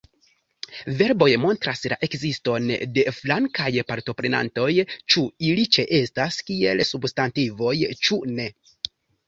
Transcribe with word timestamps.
Verboj 1.01 1.27
montras 1.43 1.83
la 1.93 1.97
ekziston 2.07 2.71
de 2.95 3.03
flankaj 3.19 3.69
partoprenantoj, 3.93 4.67
ĉu 4.97 5.25
ili 5.53 5.69
ĉeestas 5.79 6.41
kiel 6.51 6.85
substantivoj, 6.95 7.79
ĉu 8.05 8.23
ne. 8.37 8.53